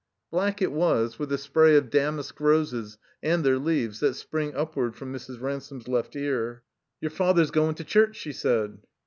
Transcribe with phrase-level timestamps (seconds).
[0.31, 4.95] Black it was, with a spray of damask roses and their leaves, that spring upward
[4.95, 5.39] from Mrs.
[5.39, 6.63] Ransome's left ear.
[7.01, 8.79] "Your father's goin' to church," she said.